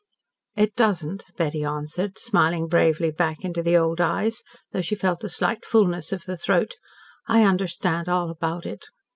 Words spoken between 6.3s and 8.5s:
throat. "I understand all